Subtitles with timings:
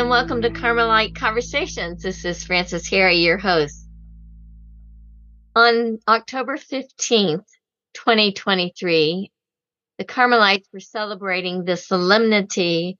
[0.00, 2.02] and welcome to Carmelite Conversations.
[2.02, 3.86] This is Frances Harry, your host.
[5.54, 7.44] On October 15th,
[7.92, 9.30] 2023,
[9.98, 12.96] the Carmelites were celebrating the solemnity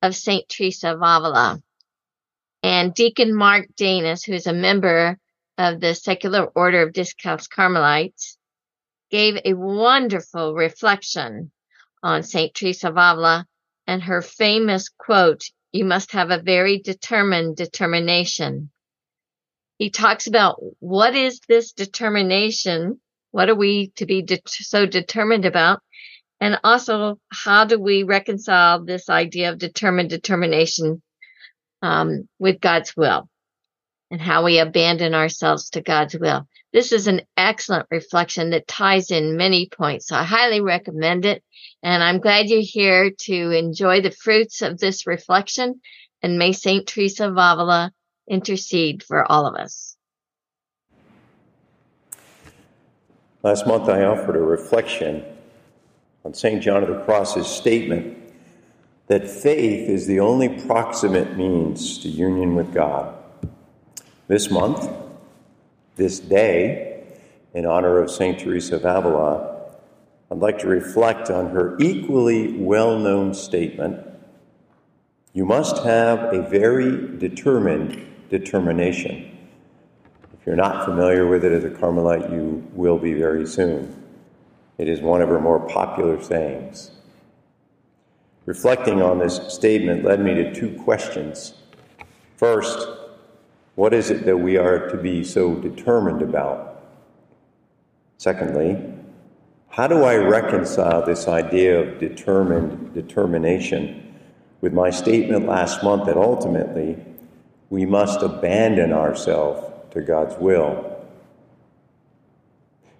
[0.00, 0.48] of St.
[0.48, 1.60] Teresa of Avila.
[2.62, 5.18] And Deacon Mark Danis, who is a member
[5.58, 8.38] of the Secular Order of Discalced Carmelites,
[9.10, 11.50] gave a wonderful reflection
[12.00, 12.54] on St.
[12.54, 13.44] Teresa of Avila
[13.88, 15.42] and her famous quote,
[15.74, 18.70] you must have a very determined determination.
[19.76, 23.00] He talks about what is this determination?
[23.32, 25.80] What are we to be de- so determined about?
[26.40, 31.02] And also, how do we reconcile this idea of determined determination
[31.82, 33.28] um, with God's will
[34.12, 36.46] and how we abandon ourselves to God's will?
[36.74, 40.08] This is an excellent reflection that ties in many points.
[40.08, 41.40] So I highly recommend it.
[41.84, 45.80] And I'm glad you're here to enjoy the fruits of this reflection.
[46.20, 46.84] And may St.
[46.84, 47.92] Teresa of Avila
[48.28, 49.96] intercede for all of us.
[53.44, 55.24] Last month, I offered a reflection
[56.24, 56.60] on St.
[56.60, 58.18] John of the Cross's statement
[59.06, 63.14] that faith is the only proximate means to union with God.
[64.26, 65.03] This month,
[65.96, 67.04] this day,
[67.54, 68.38] in honor of St.
[68.38, 69.54] Teresa of Avila,
[70.30, 74.04] I'd like to reflect on her equally well known statement
[75.32, 79.36] You must have a very determined determination.
[80.32, 84.02] If you're not familiar with it as a Carmelite, you will be very soon.
[84.78, 86.90] It is one of her more popular sayings.
[88.46, 91.54] Reflecting on this statement led me to two questions.
[92.36, 92.86] First,
[93.74, 96.82] what is it that we are to be so determined about?
[98.18, 98.80] Secondly,
[99.68, 104.14] how do I reconcile this idea of determined determination
[104.60, 106.96] with my statement last month that ultimately
[107.70, 110.94] we must abandon ourselves to God's will?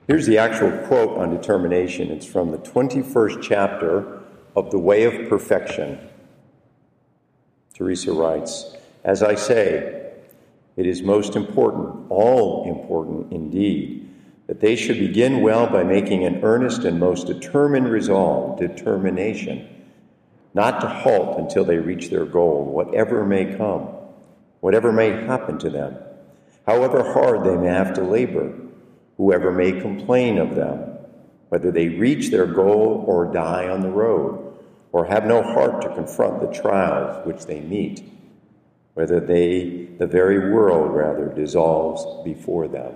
[0.08, 2.10] Here's the actual quote on determination.
[2.10, 4.20] It's from the 21st chapter
[4.56, 5.98] of The Way of Perfection.
[7.72, 10.03] Teresa writes, As I say,
[10.76, 14.08] it is most important, all important indeed,
[14.46, 19.68] that they should begin well by making an earnest and most determined resolve, determination,
[20.52, 23.88] not to halt until they reach their goal, whatever may come,
[24.60, 25.96] whatever may happen to them,
[26.66, 28.52] however hard they may have to labor,
[29.16, 30.90] whoever may complain of them,
[31.48, 34.40] whether they reach their goal or die on the road,
[34.92, 38.02] or have no heart to confront the trials which they meet
[38.94, 42.94] whether they, the very world rather, dissolves before them.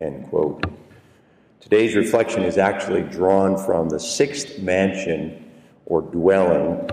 [0.00, 0.64] End quote.
[1.60, 5.44] Today's reflection is actually drawn from the sixth mansion
[5.86, 6.88] or dwelling,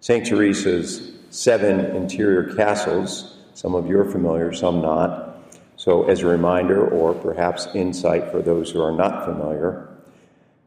[0.00, 0.26] St.
[0.26, 3.38] Teresa's seven interior castles.
[3.54, 5.40] Some of you are familiar, some not.
[5.76, 9.88] So, as a reminder, or perhaps insight for those who are not familiar,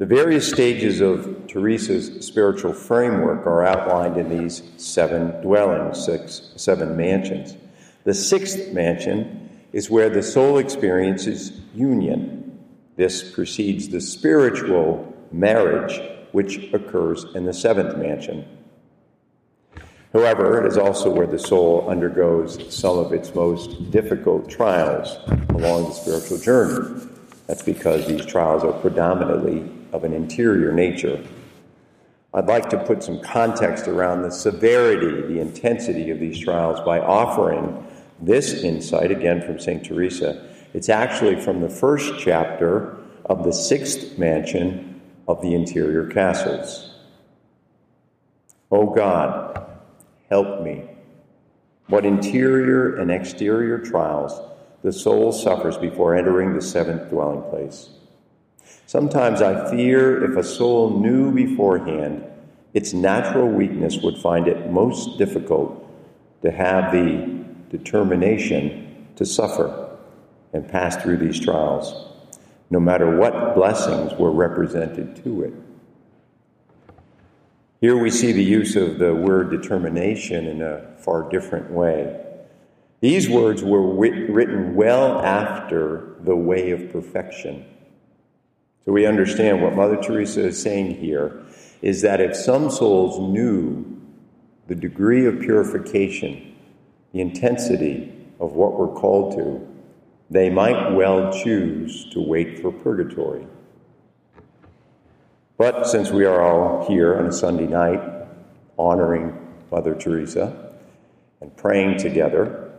[0.02, 6.98] the various stages of Teresa's spiritual framework are outlined in these seven dwellings, six, seven
[6.98, 7.56] mansions.
[8.04, 12.60] The sixth mansion is where the soul experiences union.
[12.96, 16.02] This precedes the spiritual marriage
[16.32, 18.44] which occurs in the seventh mansion.
[20.14, 25.16] However, it is also where the soul undergoes some of its most difficult trials
[25.50, 27.08] along the spiritual journey.
[27.46, 31.24] That's because these trials are predominantly of an interior nature.
[32.34, 37.00] I'd like to put some context around the severity, the intensity of these trials by
[37.00, 37.86] offering
[38.22, 39.84] this insight again from St.
[39.84, 40.48] Teresa.
[40.74, 46.96] It's actually from the first chapter of the sixth mansion of the interior castles.
[48.72, 49.70] O oh God,
[50.30, 50.86] help me.
[51.88, 54.40] What interior and exterior trials
[54.84, 57.90] the soul suffers before entering the seventh dwelling place.
[58.92, 62.26] Sometimes I fear if a soul knew beforehand
[62.74, 65.90] its natural weakness would find it most difficult
[66.42, 69.98] to have the determination to suffer
[70.52, 72.12] and pass through these trials,
[72.70, 75.54] no matter what blessings were represented to it.
[77.80, 82.22] Here we see the use of the word determination in a far different way.
[83.00, 87.71] These words were written well after the way of perfection.
[88.86, 91.44] So we understand what Mother Teresa is saying here
[91.82, 93.86] is that if some souls knew
[94.68, 96.56] the degree of purification,
[97.14, 99.68] the intensity of what we're called to,
[100.30, 103.46] they might well choose to wait for purgatory.
[105.58, 108.02] But since we are all here on a Sunday night
[108.78, 109.38] honoring
[109.70, 110.72] Mother Teresa,
[111.42, 112.72] and praying together,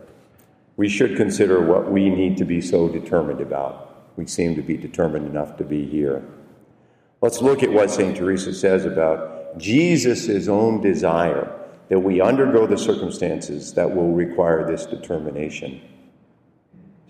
[0.77, 3.92] we should consider what we need to be so determined about.
[4.15, 6.23] We seem to be determined enough to be here.
[7.21, 8.15] Let's look at what St.
[8.15, 14.85] Teresa says about Jesus' own desire that we undergo the circumstances that will require this
[14.85, 15.81] determination.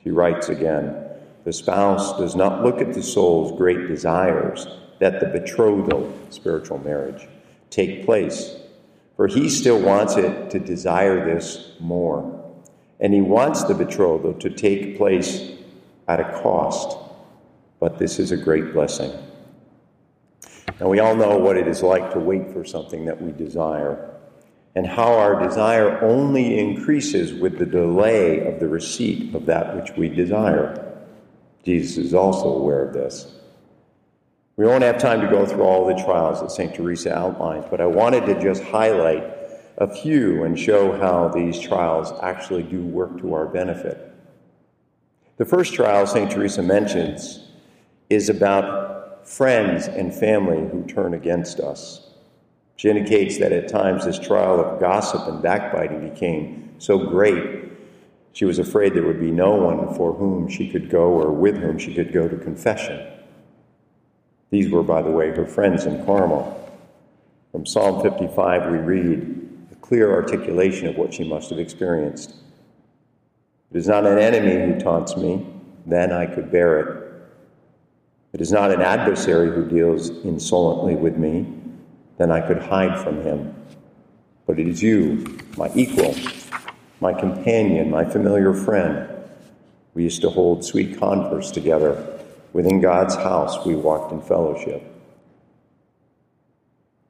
[0.03, 1.03] She writes again
[1.45, 4.67] the spouse does not look at the soul's great desires
[4.99, 7.27] that the betrothal, spiritual marriage,
[7.69, 8.55] take place,
[9.17, 12.39] for he still wants it to desire this more.
[12.99, 15.51] And he wants the betrothal to take place
[16.07, 16.97] at a cost.
[17.79, 19.11] But this is a great blessing.
[20.79, 24.09] And we all know what it is like to wait for something that we desire,
[24.75, 29.95] and how our desire only increases with the delay of the receipt of that which
[29.97, 30.93] we desire.
[31.63, 33.35] Jesus is also aware of this.
[34.55, 36.75] We won't have time to go through all the trials that St.
[36.75, 39.23] Teresa outlines, but I wanted to just highlight
[39.77, 44.12] a few and show how these trials actually do work to our benefit.
[45.37, 46.29] The first trial St.
[46.29, 47.47] Teresa mentions
[48.09, 52.11] is about friends and family who turn against us.
[52.75, 57.63] She indicates that at times this trial of gossip and backbiting became so great
[58.33, 61.57] she was afraid there would be no one for whom she could go or with
[61.57, 63.07] whom she could go to confession.
[64.49, 66.59] These were, by the way, her friends in Carmel.
[67.51, 72.33] From Psalm 55, we read a clear articulation of what she must have experienced.
[73.73, 75.43] It is not an enemy who taunts me,
[75.87, 77.03] then I could bear it.
[78.33, 81.51] It is not an adversary who deals insolently with me,
[82.19, 83.55] then I could hide from him.
[84.45, 86.15] But it is you, my equal,
[86.99, 89.09] my companion, my familiar friend.
[89.95, 92.19] We used to hold sweet converse together.
[92.53, 94.83] Within God's house, we walked in fellowship.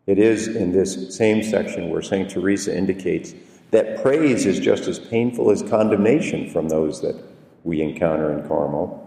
[0.07, 2.30] It is in this same section where St.
[2.30, 3.33] Teresa indicates
[3.73, 7.15] that praise is just as painful as condemnation from those that
[7.63, 8.99] we encounter in Carmel.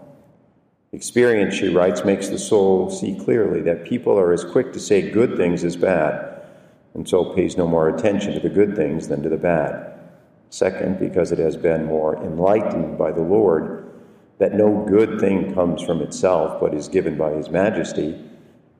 [0.91, 5.09] Experience, she writes, makes the soul see clearly that people are as quick to say
[5.09, 6.41] good things as bad,
[6.93, 9.97] and so pays no more attention to the good things than to the bad.
[10.49, 13.89] Second, because it has been more enlightened by the Lord
[14.37, 18.21] that no good thing comes from itself, but is given by His majesty,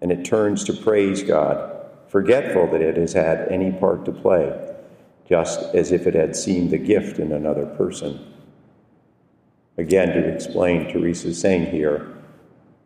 [0.01, 1.73] and it turns to praise God,
[2.09, 4.73] forgetful that it has had any part to play,
[5.27, 8.33] just as if it had seen the gift in another person.
[9.77, 12.13] Again, to explain Teresa's saying here,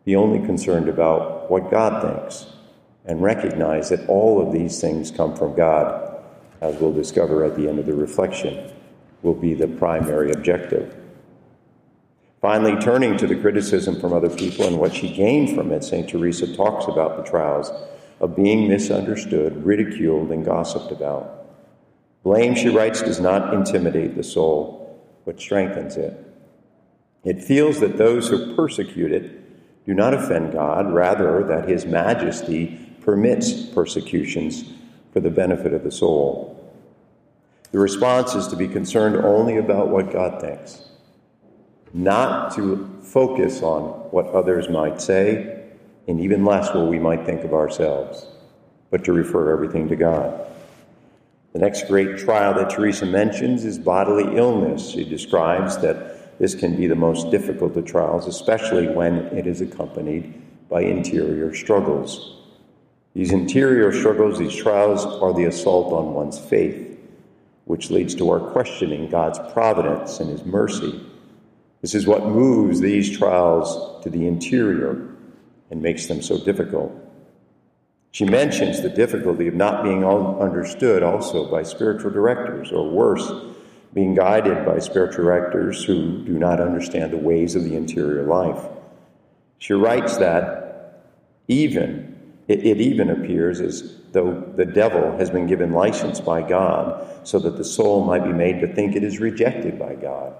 [0.04, 2.46] be only concerned about what God thinks
[3.04, 6.12] and recognize that all of these things come from God
[6.62, 8.70] as we'll discover at the end of the reflection,
[9.22, 10.96] will be the primary objective.
[12.40, 16.08] Finally, turning to the criticism from other people and what she gained from it, St.
[16.08, 17.70] Teresa talks about the trials
[18.20, 21.41] of being misunderstood, ridiculed, and gossiped about.
[22.22, 26.16] Blame, she writes, does not intimidate the soul, but strengthens it.
[27.24, 32.78] It feels that those who persecute it do not offend God, rather, that His majesty
[33.00, 34.64] permits persecutions
[35.12, 36.58] for the benefit of the soul.
[37.72, 40.88] The response is to be concerned only about what God thinks,
[41.92, 45.64] not to focus on what others might say,
[46.06, 48.26] and even less what we might think of ourselves,
[48.90, 50.46] but to refer everything to God.
[51.52, 54.90] The next great trial that Teresa mentions is bodily illness.
[54.90, 59.60] She describes that this can be the most difficult of trials, especially when it is
[59.60, 62.38] accompanied by interior struggles.
[63.14, 66.98] These interior struggles, these trials, are the assault on one's faith,
[67.66, 71.04] which leads to our questioning God's providence and His mercy.
[71.82, 75.08] This is what moves these trials to the interior
[75.70, 76.92] and makes them so difficult.
[78.12, 83.32] She mentions the difficulty of not being understood also by spiritual directors, or worse,
[83.94, 88.64] being guided by spiritual directors who do not understand the ways of the interior life.
[89.58, 91.12] She writes that
[91.48, 92.12] even
[92.48, 97.38] it, it even appears as though the devil has been given license by God so
[97.38, 100.34] that the soul might be made to think it is rejected by God.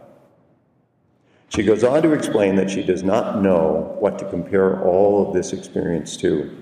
[1.48, 5.34] She goes on to explain that she does not know what to compare all of
[5.34, 6.61] this experience to,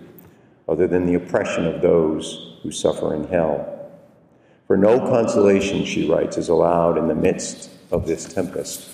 [0.71, 3.91] other than the oppression of those who suffer in hell.
[4.69, 8.89] For no consolation, she writes, is allowed in the midst of this tempest.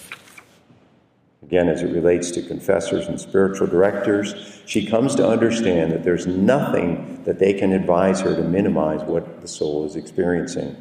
[1.42, 6.26] Again, as it relates to confessors and spiritual directors, she comes to understand that there's
[6.26, 10.75] nothing that they can advise her to minimize what the soul is experiencing.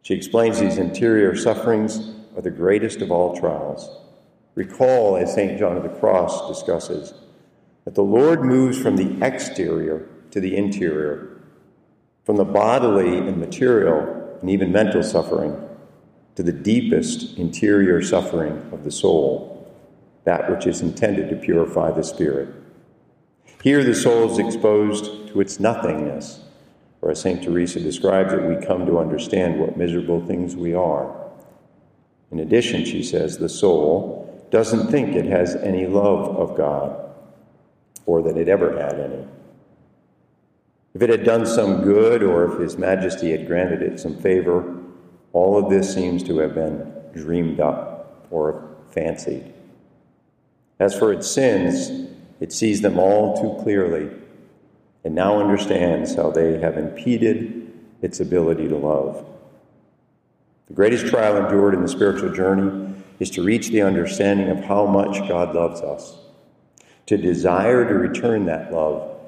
[0.00, 3.86] She explains these interior sufferings are the greatest of all trials.
[4.54, 5.58] Recall, as St.
[5.58, 7.12] John of the Cross discusses,
[7.84, 11.40] that the Lord moves from the exterior to the interior,
[12.24, 15.68] from the bodily and material and even mental suffering
[16.36, 19.70] to the deepest interior suffering of the soul,
[20.24, 22.48] that which is intended to purify the spirit.
[23.62, 26.40] Here, the soul is exposed to its nothingness,
[27.02, 27.42] or as St.
[27.42, 31.14] Teresa describes it, we come to understand what miserable things we are.
[32.30, 37.09] In addition, she says, the soul doesn't think it has any love of God,
[38.06, 39.24] or that it ever had any.
[40.94, 44.76] If it had done some good, or if His Majesty had granted it some favor,
[45.32, 49.52] all of this seems to have been dreamed up or fancied.
[50.80, 54.10] As for its sins, it sees them all too clearly
[55.04, 59.24] and now understands how they have impeded its ability to love.
[60.68, 64.86] The greatest trial endured in the spiritual journey is to reach the understanding of how
[64.86, 66.16] much God loves us,
[67.10, 69.18] to desire to return that love,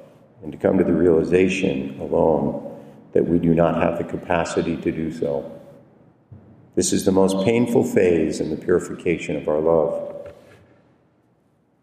[0.45, 2.81] and to come to the realization alone
[3.13, 5.51] that we do not have the capacity to do so.
[6.77, 10.31] This is the most painful phase in the purification of our love.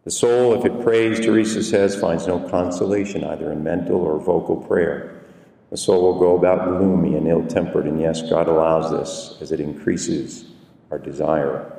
[0.04, 4.56] The soul, if it prays, Teresa says, finds no consolation either in mental or vocal
[4.56, 5.20] prayer.
[5.68, 9.52] The soul will go about gloomy and ill tempered, and yes, God allows this as
[9.52, 10.46] it increases
[10.90, 11.70] our desire.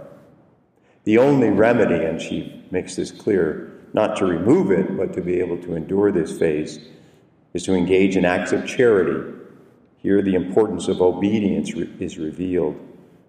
[1.05, 5.39] The only remedy, and she makes this clear, not to remove it, but to be
[5.39, 6.79] able to endure this phase,
[7.53, 9.33] is to engage in acts of charity.
[9.97, 12.79] Here, the importance of obedience is revealed.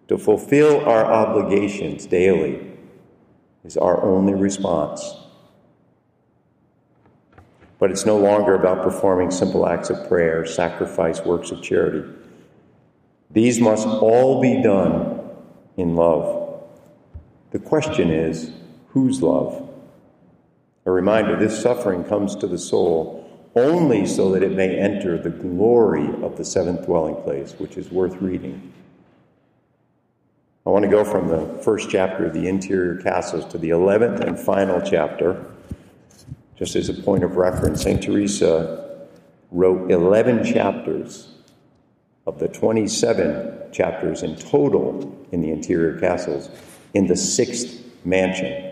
[0.09, 2.67] To fulfill our obligations daily
[3.65, 5.17] is our only response.
[7.79, 12.09] But it's no longer about performing simple acts of prayer, sacrifice, works of charity.
[13.31, 15.21] These must all be done
[15.77, 16.63] in love.
[17.51, 18.53] The question is
[18.89, 19.69] whose love?
[20.85, 23.23] A reminder this suffering comes to the soul
[23.55, 27.91] only so that it may enter the glory of the seventh dwelling place, which is
[27.91, 28.73] worth reading.
[30.65, 34.21] I want to go from the first chapter of the interior castles to the 11th
[34.21, 35.45] and final chapter.
[36.57, 38.03] Just as a point of reference, St.
[38.03, 39.07] Teresa
[39.51, 41.35] wrote 11 chapters
[42.27, 46.49] of the 27 chapters in total in the interior castles
[46.95, 48.72] in the sixth mansion.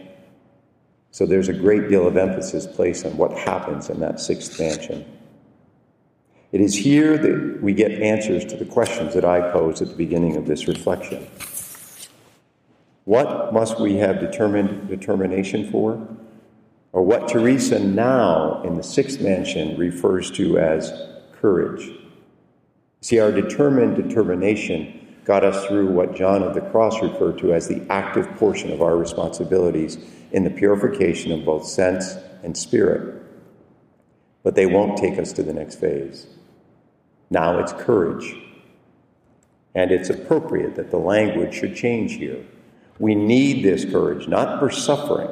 [1.11, 5.05] So there's a great deal of emphasis placed on what happens in that sixth mansion.
[6.53, 9.95] It is here that we get answers to the questions that I posed at the
[9.95, 11.29] beginning of this reflection.
[13.05, 16.09] What must we have determined determination for?
[16.93, 20.93] Or what Teresa now in the sixth mansion refers to as
[21.41, 21.89] courage.
[23.01, 27.69] See, our determined determination got us through what John of the Cross referred to as
[27.69, 29.99] the active portion of our responsibilities
[30.33, 33.23] in the purification of both sense and spirit.
[34.43, 36.27] But they won't take us to the next phase.
[37.29, 38.37] Now it's courage.
[39.75, 42.45] And it's appropriate that the language should change here.
[42.99, 45.31] We need this courage, not for suffering,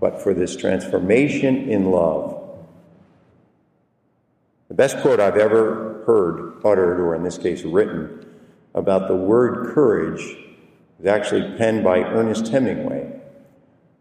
[0.00, 2.40] but for this transformation in love.
[4.68, 8.26] The best quote I've ever heard uttered, or in this case written,
[8.74, 10.36] about the word courage
[10.98, 13.20] is actually penned by Ernest Hemingway,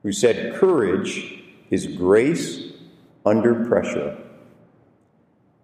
[0.03, 2.73] who said, Courage is grace
[3.25, 4.17] under pressure.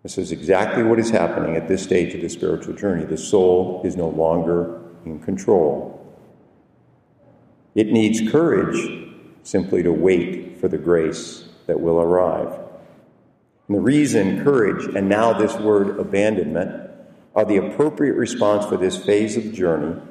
[0.04, 3.06] This is exactly what is happening at this stage of the spiritual journey.
[3.06, 5.96] The soul is no longer in control.
[7.76, 9.08] It needs courage
[9.44, 12.60] simply to wait for the grace that will arrive.
[13.68, 16.90] And the reason courage and now this word abandonment
[17.36, 20.02] are the appropriate response for this phase of the journey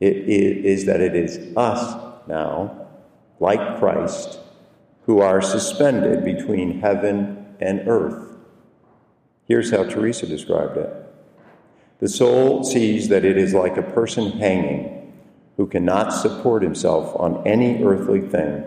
[0.00, 1.94] it is that it is us
[2.26, 2.79] now,
[3.40, 4.38] like Christ,
[5.06, 8.36] who are suspended between heaven and earth.
[9.46, 10.94] Here's how Teresa described it
[11.98, 15.12] The soul sees that it is like a person hanging
[15.56, 18.64] who cannot support himself on any earthly thing,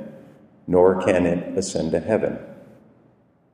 [0.68, 2.38] nor can it ascend to heaven.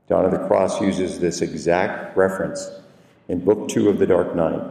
[0.08, 2.70] John of the Cross uses this exact reference
[3.28, 4.62] in Book Two of the Dark Night.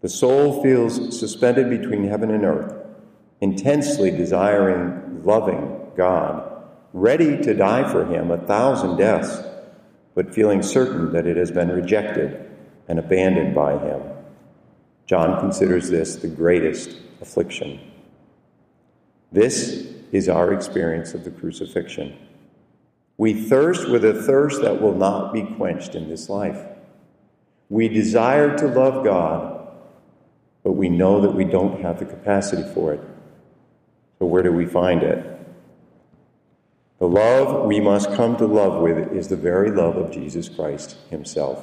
[0.00, 2.83] The soul feels suspended between heaven and earth,
[3.40, 6.50] intensely desiring, loving God,
[6.92, 9.42] ready to die for him a thousand deaths,
[10.14, 12.50] but feeling certain that it has been rejected
[12.88, 14.02] and abandoned by him.
[15.06, 17.80] John considers this the greatest affliction.
[19.32, 22.16] This is our experience of the crucifixion.
[23.16, 26.58] We thirst with a thirst that will not be quenched in this life.
[27.68, 29.68] We desire to love God,
[30.62, 33.00] but we know that we don't have the capacity for it.
[34.24, 35.22] So, where do we find it?
[36.98, 40.96] The love we must come to love with is the very love of Jesus Christ
[41.10, 41.62] Himself,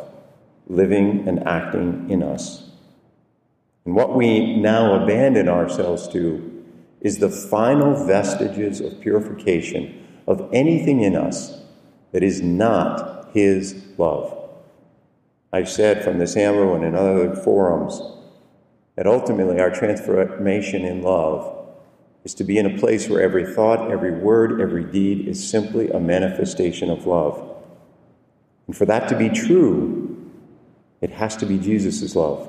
[0.68, 2.70] living and acting in us.
[3.84, 6.64] And what we now abandon ourselves to
[7.00, 11.64] is the final vestiges of purification of anything in us
[12.12, 14.38] that is not His love.
[15.52, 18.00] I've said from this ambo and in other forums
[18.98, 21.58] that ultimately our transformation in love
[22.24, 25.90] is to be in a place where every thought, every word, every deed is simply
[25.90, 27.48] a manifestation of love.
[28.68, 30.32] And for that to be true,
[31.02, 32.48] it has to be Jesus' love.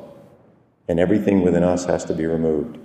[0.88, 2.78] And everything within us has to be removed.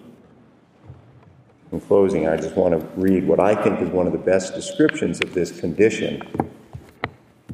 [1.72, 4.54] In closing, I just want to read what I think is one of the best
[4.54, 6.22] descriptions of this condition.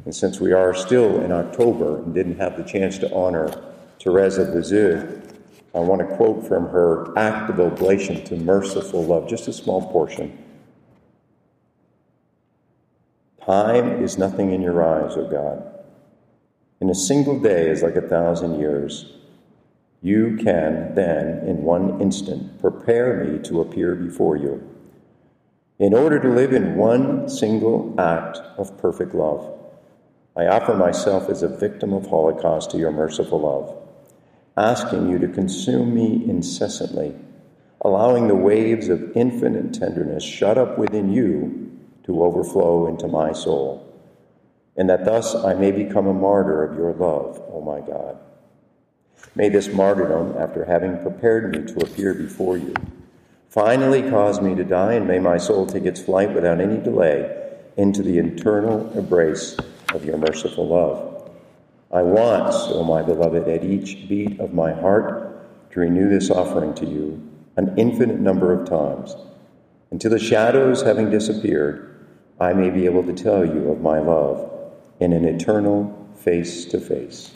[0.04, 3.48] And since we are still in October and didn't have the chance to honor
[4.00, 4.52] Therese of
[5.74, 9.90] I want to quote from her act of oblation to merciful love, just a small
[9.90, 10.38] portion.
[13.44, 15.70] Time is nothing in your eyes, O God.
[16.80, 19.12] In a single day is like a thousand years.
[20.00, 24.62] You can then, in one instant, prepare me to appear before you.
[25.78, 29.50] In order to live in one single act of perfect love,
[30.36, 33.83] I offer myself as a victim of Holocaust to your merciful love,
[34.56, 37.14] asking you to consume me incessantly,
[37.80, 41.70] allowing the waves of infinite tenderness shut up within you
[42.04, 43.80] to overflow into my soul,
[44.76, 48.18] and that thus I may become a martyr of your love, O my God.
[49.34, 52.74] May this martyrdom, after having prepared me to appear before you,
[53.48, 57.40] finally cause me to die, and may my soul take its flight without any delay
[57.76, 59.56] into the eternal embrace
[59.92, 61.13] of your merciful love.
[61.94, 66.74] I want, O my beloved, at each beat of my heart to renew this offering
[66.74, 67.22] to you
[67.56, 69.14] an infinite number of times,
[69.92, 72.06] until the shadows having disappeared,
[72.40, 74.50] I may be able to tell you of my love
[74.98, 77.30] in an eternal face to face.